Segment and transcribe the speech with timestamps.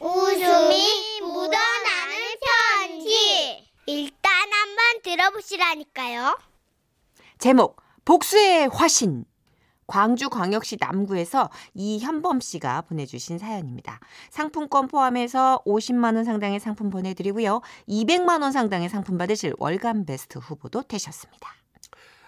[0.00, 3.66] 웃음이 묻어나는 편지.
[3.86, 6.38] 일단 한번 들어보시라니까요.
[7.38, 9.24] 제목 복수의 화신.
[9.86, 14.00] 광주광역시 남구에서 이현범 씨가 보내주신 사연입니다.
[14.30, 17.60] 상품권 포함해서 50만 원 상당의 상품 보내드리고요.
[17.88, 21.50] 200만 원 상당의 상품 받으실 월간 베스트 후보도 되셨습니다.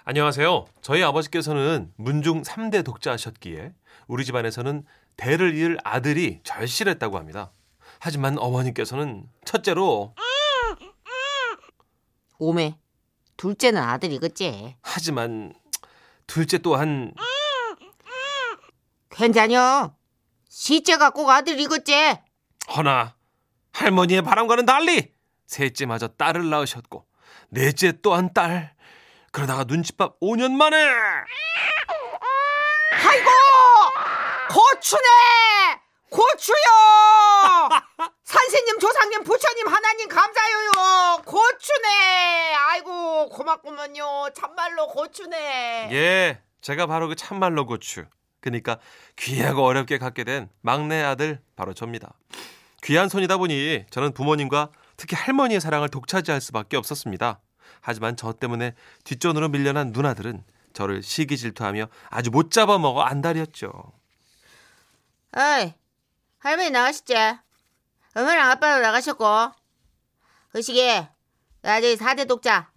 [0.04, 0.66] 안녕하세요.
[0.80, 3.72] 저희 아버지께서는 문중 3대 독자하셨기에
[4.06, 4.84] 우리 집안에서는
[5.16, 7.50] 대를 이을 아들이 절실했다고 합니다.
[8.00, 10.14] 하지만 어머니께서는 첫째로
[12.38, 12.78] 오메,
[13.36, 14.76] 둘째는 아들이겠지.
[14.82, 15.52] 하지만
[16.26, 17.12] 둘째 또한
[19.10, 19.96] 괜찮여.
[20.48, 22.18] 시째가 꼭 아들이겠지.
[22.74, 23.16] 허나
[23.72, 25.12] 할머니의 바람과는 달리
[25.46, 27.06] 셋째마저 딸을 낳으셨고
[27.50, 28.74] 넷째 또한 딸
[29.32, 30.76] 그러다가 눈칫밥 5년 만에
[32.90, 33.30] 아이고!
[34.50, 35.00] 고추네!
[36.10, 36.56] 고추요!
[38.28, 41.22] 선생님, 조상님, 부처님, 하나님 감사해요.
[41.24, 42.54] 고추네!
[42.54, 44.28] 아이고, 고맙구먼요.
[44.34, 45.88] 참말로 고추네.
[45.92, 48.04] 예 제가 바로 그 참말로 고추
[48.40, 48.78] 그러니까
[49.16, 52.12] 귀하고 어렵게 갖게 된 막내 아들 바로 접니다.
[52.84, 57.40] 귀한 손이다 보니 저는 부모님과 특히 할머니의 사랑을 독차지할 수밖에 없었습니다.
[57.80, 63.72] 하지만 저 때문에 뒷전으로 밀려난 누나들은 저를 시기 질투하며 아주 못 잡아먹어 안달이었죠.
[65.34, 65.72] 어이,
[66.40, 67.14] 할머니 나가셨지?
[68.14, 69.52] 엄마랑 아빠도 나가셨고.
[70.54, 71.06] 의식이,
[71.62, 72.70] 나저기 4대 독자.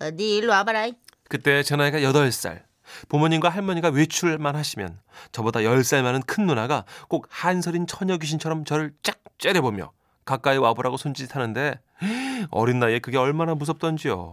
[0.00, 0.88] 어디 일로 와봐라.
[1.28, 2.62] 그때 제 나이가 8살.
[3.08, 5.00] 부모님과 할머니가 외출만 하시면
[5.32, 9.92] 저보다 10살 많은 큰 누나가 꼭 한설인 처녀 귀신처럼 저를 쫙 째려보며
[10.24, 11.80] 가까이 와보라고 손짓하는데
[12.50, 14.32] 어린 나이에 그게 얼마나 무섭던지요.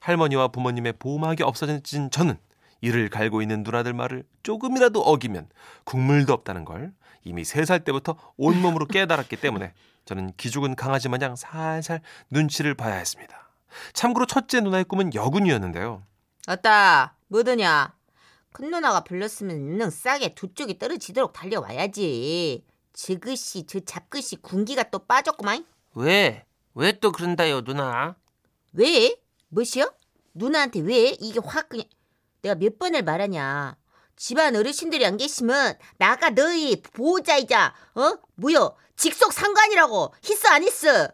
[0.00, 2.38] 할머니와 부모님의 보호막이 없어진 저는
[2.80, 5.48] 이를 갈고 있는 누나들 말을 조금이라도 어기면
[5.84, 6.92] 국물도 없다는 걸
[7.24, 9.74] 이미 3살 때부터 온몸으로 깨달았기 때문에
[10.06, 12.00] 저는 기죽은 강아지 마냥 살살
[12.30, 13.50] 눈치를 봐야 했습니다.
[13.92, 16.02] 참고로 첫째 누나의 꿈은 여군이었는데요.
[16.48, 17.94] 어따, 뭐더냐?
[18.52, 22.64] 큰 누나가 불렀으면 있는 싸게 두 쪽이 떨어지도록 달려와야지.
[22.92, 25.64] 지그시, 저 잡그시 군기가 또 빠졌구만.
[25.94, 26.44] 왜?
[26.74, 28.16] 왜 또 그런다요, 누나?
[28.72, 29.16] 왜?
[29.48, 29.92] 뭐시여?
[30.34, 31.10] 누나한테 왜?
[31.20, 31.84] 이게 확 그냥
[32.42, 33.76] 내가 몇 번을 말하냐.
[34.16, 38.12] 집안 어르신들이 안 계시면 나가 너희 보호자이자 어?
[38.36, 38.76] 뭐여?
[38.96, 41.08] 직속 상관이라고 히스 안 히스?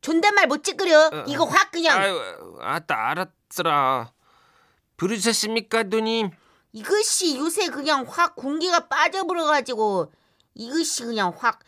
[0.00, 1.24] 존댓말 못 찌끄려.
[1.26, 4.12] 이거 확 그냥 아유, 아따 알았더라.
[4.96, 6.30] 부르셨습니까, 누님?
[6.72, 10.12] 이것이 요새 그냥 확 공기가 빠져버려가지고
[10.54, 11.60] 이것이 그냥 확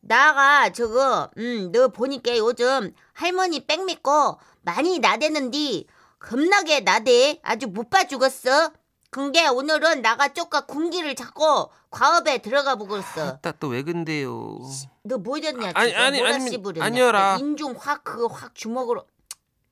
[0.00, 5.86] 나가 저거 음 너 보니까 요즘 할머니 백 믿고 많이 나대는디
[6.18, 8.72] 겁나게 나대 아주 못 봐 죽었어
[9.10, 14.60] 근게 오늘은 나가 쪽가 군기를 잡고 과업에 들어가 보고 있어 아따 또왜 근데요?
[15.04, 17.38] 너 뭐였냐 아니, 아니, 아니, 아니여라.
[17.38, 19.06] 인중 확 그거 확 주먹으로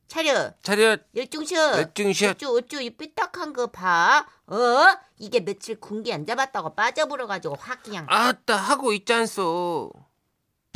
[0.08, 2.36] 차려 차렷 열중샷 열중샷.
[2.36, 4.24] 어쭈 어쭈 이 삐딱한 거 봐.
[4.46, 4.56] 어?
[5.18, 9.90] 이게 며칠 군기 안 잡았다고 빠져버려 가지고 확 그냥 아따 하고 있잖소.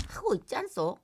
[0.08, 0.98] 하고 있지 않소?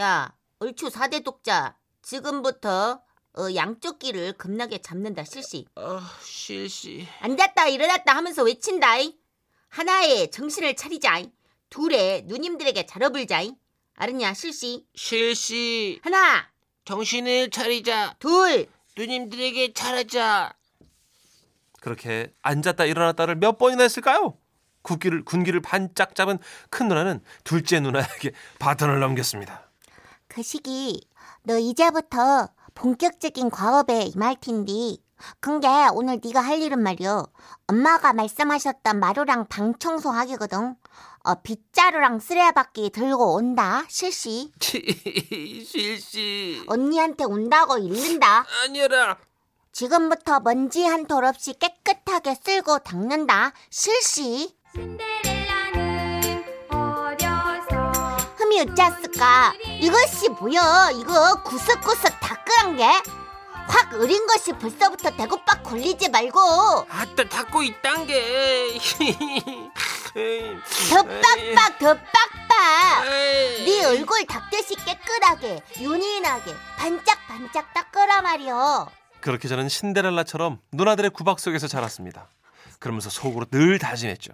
[0.00, 1.76] 야, 얼추 4대 독자.
[2.02, 3.00] 지금부터
[3.38, 5.66] 어, 양쪽 귀를 겁나게 잡는다 실시.
[5.74, 7.06] 아 실시.
[7.20, 9.14] 앉았다 일어났다 하면서 외친다이.
[9.68, 11.30] 하나에 정신을 차리자이.
[11.68, 13.52] 둘에 누님들에게 잘 어불자이.
[13.94, 14.86] 알았냐 실시.
[14.94, 16.00] 실시.
[16.02, 16.48] 하나,
[16.86, 18.16] 정신을 차리자.
[18.18, 18.66] 둘,
[18.96, 20.54] 누님들에게 잘하자.
[21.80, 24.38] 그렇게 앉았다 일어났다를 몇 번이나 했을까요?
[24.82, 26.38] 군기를, 군기를 반짝 잡은
[26.70, 29.68] 큰 누나는 둘째 누나에게 바톤을 넘겼습니다.
[30.28, 31.06] 그 시기
[31.42, 35.02] 너 이제부터 본격적인 과업에 임할 텐디.
[35.40, 37.26] 근게 오늘 네가 할 일은 말이여.
[37.66, 40.76] 엄마가 말씀하셨던 마루랑 방 청소하기거든.
[41.24, 43.82] 어, 빗자루랑 쓰레받기 들고 온다.
[43.88, 44.52] 실시.
[44.60, 46.62] 실시.
[46.68, 48.44] 언니한테 온다고 잃는다.
[48.62, 49.16] 아니라.
[49.72, 53.52] 지금부터 먼지 한 톨 없이 깨끗하게 쓸고 닦는다.
[53.70, 54.54] 실시.
[58.56, 60.90] 흠이 어쩌을까 이것이 뭐여?
[60.94, 62.84] 이거 구석구석 닦으란 게?
[63.68, 66.40] 확 어린 것이 벌써부터 대구박 굴리지 말고
[66.88, 68.78] 아따 닫고 있단 게.
[70.88, 73.66] 더 빡빡 더 빡빡 에이.
[73.66, 78.88] 네 얼굴 닦듯이 깨끗하게 윤인하게 반짝반짝 닦으라 말이여
[79.20, 82.28] 그렇게 저는 신데렐라처럼 누나들의 구박 속에서 자랐습니다.
[82.78, 84.32] 그러면서 속으로 늘 다짐했죠.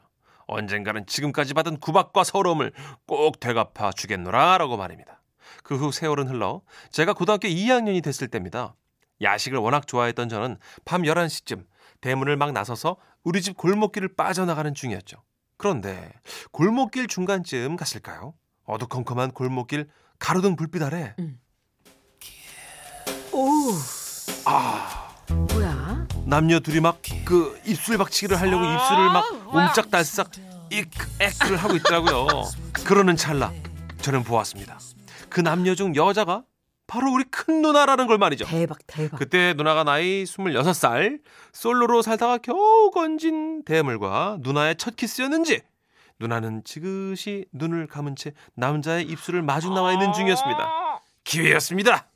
[0.53, 2.73] 언젠가는 지금까지 받은 구박과 서러움을
[3.07, 5.21] 꼭 되갚아 주겠노라 라고 말입니다.
[5.63, 8.75] 그 후 세월은 흘러 제가 고등학교 2학년이 됐을 때입니다.
[9.21, 11.65] 야식을 워낙 좋아했던 저는 밤 11시쯤
[12.01, 15.23] 대문을 막 나서서 우리 집 골목길을 빠져나가는 중이었죠.
[15.57, 16.13] 그런데
[16.51, 18.35] 골목길 중간쯤 갔을까요?
[18.65, 19.89] 어두컴컴한 골목길
[20.19, 21.15] 가로등 불빛 아래
[23.33, 23.49] 오.
[24.45, 25.02] 아.
[25.33, 26.07] 뭐야?
[26.27, 30.31] 남녀 둘이 막 그 입술 박치기를 하려고 입술을 막 옴짝달싹
[30.71, 32.27] 익액을 하고 있더라고요.
[32.85, 33.53] 그러는 찰나
[34.03, 34.79] 저는 보았습니다.
[35.29, 36.43] 그 남녀 중 여자가
[36.87, 38.45] 바로 우리 큰 누나라는 걸 말이죠.
[38.45, 39.17] 대박 대박.
[39.19, 41.21] 그때 누나가 나이 26살
[41.53, 45.63] 솔로로 살다가 겨우 건진 대물과 누나의 첫 키스였는지
[46.21, 51.01] 누나는 지그시 눈을 감은 채 남자의 입술을 마주 나와 있는 중이었습니다.
[51.25, 52.07] 기회였습니다.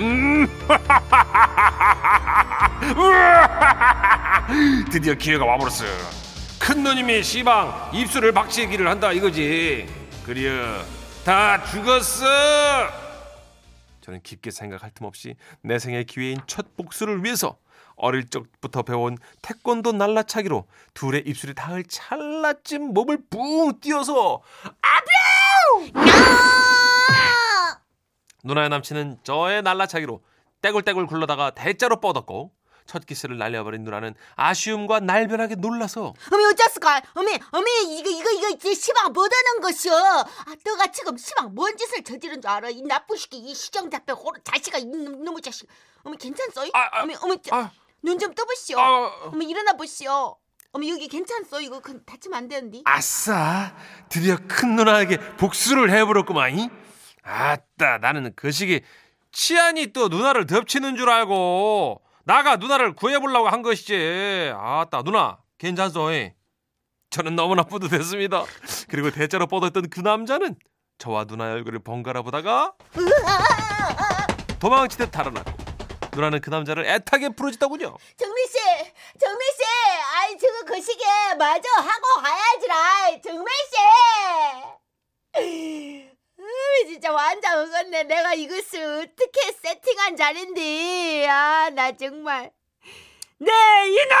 [0.00, 0.46] 음.
[4.90, 5.84] 드디어 기회가 와버렸어.
[6.58, 9.86] 큰 누님이 시방 입술을 박치기를 한다 이거지.
[10.24, 10.82] 그리어
[11.24, 12.24] 다 죽었어.
[14.00, 17.58] 저는 깊게 생각할 틈 없이 내 생의 기회인 첫 복수를 위해서
[17.96, 24.40] 어릴 적부터 배운 태권도 날라차기로 둘의 입술이 닿을 찰나쯤 몸을 붕 띄어서
[28.44, 30.22] 누나의 남친은 저의 날라차기로
[30.62, 32.52] 떼굴떼굴 굴러다가 대자로 뻗었고
[32.86, 37.00] 첫 키스를 날려버린 누나는 아쉬움과 날벼락에 놀라서 어미 어쩌스까?
[37.14, 39.94] 어미 어미 이거 이거 이거 이제 시방 뭐하는 것이여?
[39.94, 40.26] 아
[40.66, 42.68] 너가 지금 시방 뭔 짓을 저지른 줄 알아?
[42.70, 45.68] 이 나쁜 새끼 이 시정잡배 호로 자식아 이놈 놈의 자식.
[46.02, 46.62] 어미 괜찮소?
[46.72, 47.70] 아, 아, 어미 어미 아,
[48.02, 48.78] 눈좀 떠보시오.
[48.80, 50.36] 아, 어미 일어나 보시오.
[50.72, 51.60] 어미 여기 괜찮소?
[51.60, 52.80] 이거 그, 다치면 안 되는데.
[52.86, 53.72] 아싸
[54.08, 56.70] 드디어 큰 누나에게 복수를 해버렸구만
[57.22, 58.80] 아따 나는 그 시기
[59.32, 64.52] 치안이 또 누나를 덮치는 줄 알고 나가 누나를 구해보려고 한 것이지.
[64.54, 66.10] 아따 누나 괜찮소?
[67.10, 68.44] 저는 너무나 뿌듯했습니다.
[68.88, 70.56] 그리고 대자로 뻗었던 그 남자는
[70.98, 72.74] 저와 누나의 얼굴을 번갈아 보다가
[74.60, 75.52] 도망치듯 달아났고
[76.12, 77.96] 누나는 그 남자를 애타게 부르짖더군요.
[78.16, 78.58] 정민 씨,
[79.18, 79.58] 정민 씨,
[80.14, 81.04] 아이 저거 그 시계
[81.38, 83.46] 마저 하고 가야지라, 정민
[85.34, 86.09] 씨.
[86.82, 88.04] 으, 진짜 완전 억었네.
[88.04, 92.50] 내가 이것을 어떻게 세팅한 자리인데, 아, 나 정말.
[93.38, 93.50] 네
[93.88, 94.16] 이놈!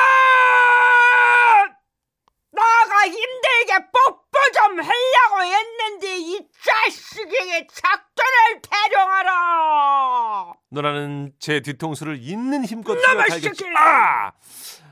[2.52, 10.52] 나가 힘들게 뽀뽀 좀 하려고 했는데 이 자식에게 작전을 대령하라.
[10.70, 12.98] 누나는 제 뒤통수를 있는 힘껏.
[13.30, 13.64] 새끼!
[13.76, 14.32] 아!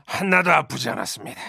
[0.05, 1.39] 하나도 아프지 않았습니다.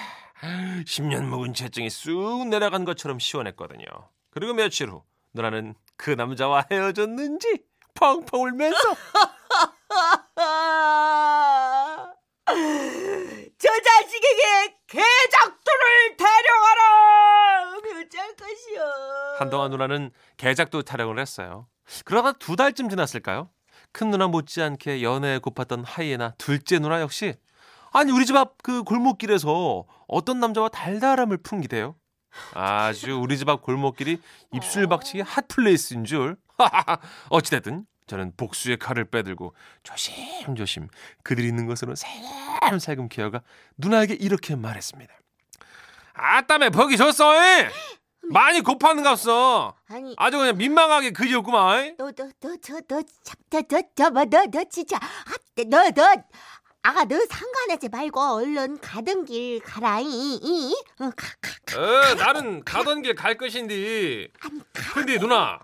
[0.87, 3.85] 10년 묵은 채증이 쑥 내려간 것처럼 시원했거든요.
[4.31, 5.03] 그리고 며칠 후
[5.35, 7.62] 누나는 그 남자와 헤어졌는지
[7.94, 8.79] 펑펑 울면서
[13.58, 14.79] 저 자식에게
[16.17, 17.76] 대령하라.
[17.76, 18.81] 어미 어쩔 것이오.
[19.38, 21.67] 한동안 누나는 개작도 타령을 했어요.
[22.06, 23.50] 그러다 두 달쯤 지났을까요?
[23.93, 27.35] 큰 누나 못지않게 연애에 고팠던 하이에나 둘째 누나 역시
[27.93, 31.94] 아니 우리 집 앞 그 골목길에서 어떤 남자와 달달함을 풍기대요.
[32.55, 34.21] 아주 우리 집 앞 골목길이
[34.53, 36.37] 입술 박치기 핫플레이스인 줄.
[37.31, 40.88] 어찌됐든 저는 복수의 칼을 빼들고 조심조심
[41.23, 43.43] 그들이 있는 곳으로 살금살금 기어가
[43.79, 45.12] 누나에게 이렇게 말했습니다.
[46.15, 47.35] 아따매 보기 좋소.
[47.37, 47.67] 이?
[48.33, 49.75] 많이 고팠는갑서.
[49.88, 51.97] 아니, 아주 그냥 민망하게 그지였구만.
[51.99, 55.91] 너, 너, 너, 저, 너, 참, 너, 너, 저, 뭐, 너, 너, 진짜, 아, 너,
[55.91, 56.23] 너,
[56.82, 60.06] 아가, 너 상관하지 말고 얼른 가던 길 가라, 이,
[60.43, 61.27] 이, 어, 가,
[61.67, 64.29] 가, 어, 나는 가던 길 갈 것인데.
[64.94, 65.59] 근데 누나,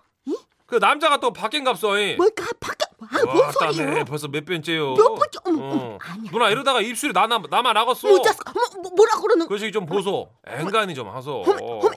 [0.66, 1.98] 그 남자가 또 바뀐갑서.
[2.00, 2.16] 이.
[2.16, 3.86] 뭐, 가, 밖에, 아, 뭔 와, 소리요?
[3.86, 4.04] 따네.
[4.04, 4.94] 벌써 몇 번째요.
[4.94, 5.98] 몇 번째, 어머, 어.
[6.02, 6.30] 아니야.
[6.30, 8.08] 누나 이러다가 입술이 나, 나, 나만 나갔어.
[8.08, 10.28] 뭐, 어쩌, 뭐, 뭐, 뭐라 그러는, 그 시기 좀 보소.
[10.46, 11.44] 앵간히 좀 하소.
[11.46, 11.90] 어머.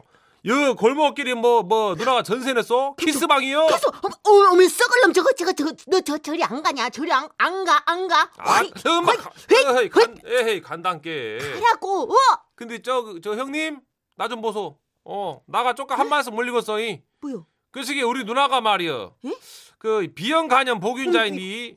[0.46, 2.96] 여 골목길이 뭐, 뭐, 누나가 전세 냈어?
[2.96, 3.66] 키스방이요?
[3.68, 6.90] 그래서, 어머, 어머, 어머, 썩을 놈, 저거, 저거, 저거, 너, 저, 저리 안 가냐?
[6.90, 8.32] 저리 안, 안 가, 안 가?
[8.38, 11.40] 아, 어이, 엄마, 어이, 에헤이, 간, 에헤이, 간단께.
[11.62, 12.16] 가라고, 어?
[12.56, 13.82] 근데 저, 저 형님,
[14.16, 14.78] 나 좀 보소.
[15.06, 16.80] 어, 나가 조금 한 말씀 올리겠어.
[16.80, 17.02] 이.
[17.22, 17.46] 뭐요?
[17.72, 19.14] 그 시기 우리 누나가 말이여.
[19.26, 19.30] 에?
[19.78, 20.80] 그 B형 간염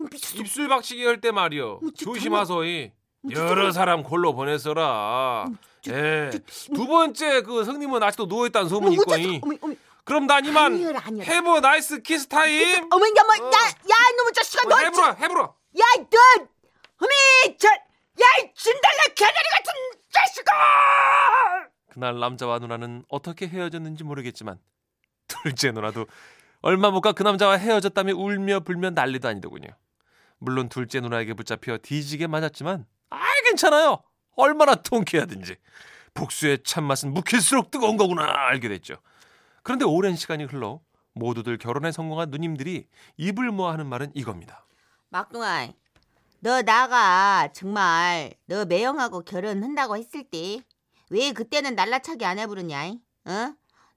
[0.01, 0.37] 어, 미쳤어.
[0.39, 1.81] 입술 박치기 할 때 말이여.
[1.97, 2.65] 저 조심하소.
[2.65, 2.93] 이.
[3.33, 5.47] 저 여러 사람 골로 보냈어라.
[5.89, 6.31] 예.
[6.75, 8.97] 두 번째 그 성님은 아직도 누워 있다는 소문이.
[9.43, 9.75] 어머, 어머,
[10.05, 10.75] 그럼 난 이만.
[11.21, 12.89] have nice kiss time.
[12.93, 13.51] 어머, 야, 뭐, 어.
[13.53, 15.43] 야, 야, 이놈의 자식아, 너, 해브라 해브라.
[15.43, 16.47] 야, 너,
[17.01, 19.73] 어미, 저, 야, 이 진달래 개나리 같은
[20.13, 20.53] 자식아!
[21.91, 24.59] 그날 남자와 누나는 어떻게 헤어졌는지 모르겠지만
[25.27, 26.07] 둘째 누나도
[26.63, 29.69] 얼마 못 가 그 남자와 헤어졌다며 울며 불며 난리도 아니더군요.
[30.39, 34.03] 물론 둘째 누나에게 붙잡혀 뒤지게 맞았지만 아 괜찮아요.
[34.37, 35.57] 얼마나 통쾌하든지
[36.15, 38.97] 복수의 참맛은 묵힐수록 뜨거운 거구나 알게 됐죠.
[39.63, 40.81] 그런데 오랜 시간이 흘러
[41.15, 42.87] 모두들 결혼에 성공한 누님들이
[43.17, 44.65] 입을 모아 하는 말은 이겁니다.
[45.11, 45.69] 막둥아,
[46.41, 50.61] 너 나가 정말 너 매형하고 결혼한다고 했을 때
[51.11, 52.95] 왜 그때는 날라차기 안 해부르냐?
[53.27, 53.53] 어?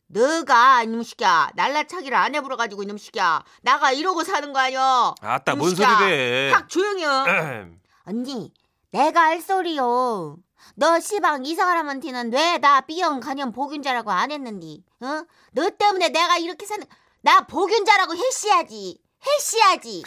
[0.08, 5.74] 너가 이놈 시끼야 날라차기를 안 해버려가지고 이놈 시끼야 나가 이러고 사는 거 아니여 아따 뭔.
[5.74, 6.52] 소리래?
[6.52, 7.24] 확 조용히 어.
[8.06, 8.52] 언니,
[8.96, 10.38] 내가 할 소리요.
[10.76, 14.84] 너 시방 이 사람한테는 왜 나 B형 간염 복균자라고 안 했는디?
[15.02, 15.24] 어?
[15.52, 16.86] 너 때문에 내가 이렇게 사는
[17.22, 18.98] 나 복균자라고 해시야지.
[19.28, 20.04] 해시야지.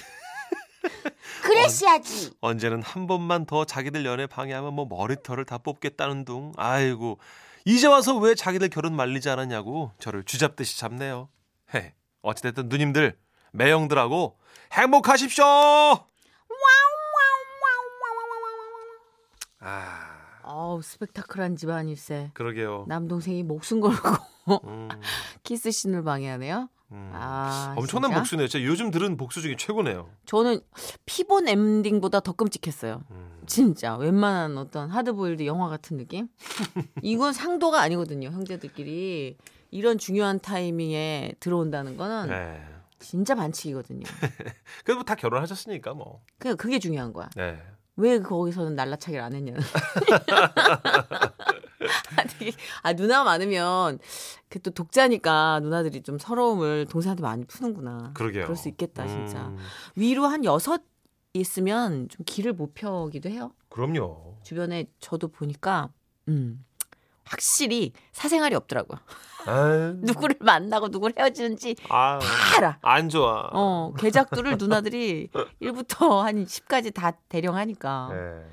[1.45, 2.33] 그래시야지.
[2.41, 6.53] 언제는 한 번만 더 자기들 연애 방해하면 뭐 머리털을 다 뽑겠다는 둥.
[6.57, 7.19] 아이고
[7.67, 11.29] 이제 와서 왜 자기들 결혼 말리지 않았냐고 저를 쥐잡듯이 잡네요.
[11.75, 11.93] 헤
[12.23, 13.19] 어찌됐든 누님들
[13.53, 14.39] 매형들하고
[14.73, 15.45] 행복하십시오.
[19.61, 22.31] 아 어우 스펙타클한 집안일세.
[22.35, 22.87] 그러게요.
[22.89, 24.09] 남동생이 목숨 걸고
[24.65, 24.89] 음,
[25.43, 26.69] 키스신을 방해하네요.
[26.93, 27.11] 음.
[27.13, 28.21] 아 엄청난 진짜?
[28.21, 28.49] 복수네요.
[28.49, 30.09] 진짜 요즘 들은 복수 중에 최고네요.
[30.25, 30.61] 저는
[31.05, 33.03] 피본 엔딩보다 더 끔찍했어요.
[33.11, 33.43] 음.
[33.47, 36.29] 진짜 웬만한 어떤 하드보일드 영화 같은 느낌?
[37.03, 38.31] 이건 상도가 아니거든요.
[38.31, 39.37] 형제들끼리
[39.71, 42.65] 이런 중요한 타이밍에 들어온다는 거는 네.
[43.01, 44.03] 진짜 반칙이거든요.
[44.85, 46.23] 그래도 뭐다 결혼하셨으니까 뭐.
[46.39, 47.29] 그 그게 중요한 거야.
[47.37, 47.59] 네.
[47.99, 49.61] 왜 거기서는 날라차기를 안 했냐는.
[52.17, 52.53] 아, 되게,
[52.83, 53.99] 아, 누나 많으면,
[54.49, 58.13] 그 또 독자니까 누나들이 좀 서러움을 동생한테 많이 푸는구나.
[58.15, 58.45] 그러게요.
[58.45, 59.49] 그럴 수 있겠다, 진짜.
[59.49, 59.59] 음,
[59.97, 60.83] 위로 한 여섯
[61.33, 63.53] 있으면 좀 길을 못 펴기도 해요.
[63.69, 64.39] 그럼요.
[64.45, 65.91] 주변에 저도 보니까,
[66.29, 66.65] 음,
[67.29, 68.99] 확실히 사생활이 없더라고요.
[70.03, 72.79] 누구를 만나고 누구를 헤어지는지 아, 다 알아.
[72.83, 73.49] 안 좋아.
[73.53, 75.29] 어, 계작들을 누나들이
[75.63, 78.09] 1부터 한 10까지 다 대령 하니까.
[78.13, 78.47] 네.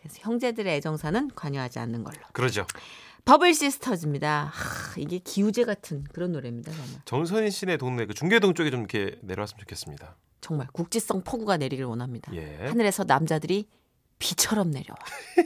[0.00, 2.18] 그래서 형제들의 애정사는 관여하지 않는 걸로.
[2.32, 2.66] 그러죠.
[3.24, 4.50] 버블 시스터즈입니다.
[4.54, 6.72] 하, 이게 기우제 같은 그런 노래입니다.
[6.72, 6.88] 정말.
[7.04, 10.16] 정선희 씨네 동네 그 중계동 쪽에 좀 이렇게 내려왔으면 좋겠습니다.
[10.40, 12.34] 정말 국지성 폭우가 내리길 원합니다.
[12.34, 12.56] 예.
[12.68, 13.68] 하늘에서 남자들이
[14.18, 14.96] 비처럼 내려와.